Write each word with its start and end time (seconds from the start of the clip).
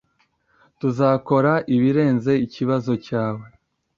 Tuzakora 0.79 1.53
ibirenze 1.75 2.31
ikibazo 2.45 2.91
cyawe. 3.05 3.45